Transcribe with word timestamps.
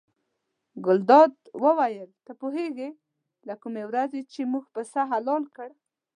ګلداد 0.85 1.33
وویل 1.63 2.09
ته 2.25 2.31
پوهېږې 2.41 2.89
له 3.47 3.53
کومې 3.61 3.83
ورځې 3.89 4.21
چې 4.31 4.41
موږ 4.51 4.65
پسه 4.73 5.01
حلال 5.11 5.43
کړ. 5.55 5.69